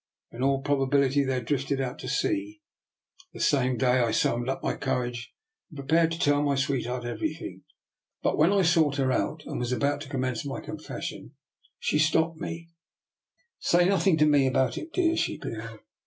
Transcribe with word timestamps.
In 0.31 0.41
all 0.41 0.63
probability 0.63 1.23
they 1.23 1.35
had 1.35 1.45
drifted 1.45 1.79
out 1.79 1.99
to 1.99 2.07
sea. 2.07 2.59
The 3.33 3.39
same 3.39 3.77
day 3.77 3.99
I 3.99 4.09
summoned 4.09 4.49
up 4.49 4.63
my 4.63 4.75
courage, 4.75 5.31
and 5.69 5.77
prepared 5.77 6.11
to 6.11 6.17
tell 6.17 6.41
my 6.41 6.55
sweetheart 6.55 7.05
everything; 7.05 7.65
but 8.23 8.35
when 8.35 8.51
I 8.51 8.63
sought 8.63 8.95
her 8.95 9.11
out, 9.11 9.43
and 9.45 9.59
was 9.59 9.71
about 9.71 10.01
to 10.01 10.09
commence 10.09 10.43
my 10.43 10.59
confession, 10.59 11.35
she 11.77 11.99
stopped 11.99 12.37
me. 12.39 12.47
3o6 12.47 12.49
DR 12.49 12.49
NIKOLA'S 12.49 13.59
EXPERIMENT." 13.59 13.59
Say 13.59 13.89
nothing 13.89 14.17
to 14.17 14.25
me 14.25 14.47
about 14.47 14.77
it, 14.79 14.91
dear/* 14.91 15.15
she 15.15 15.37
began. 15.37 15.79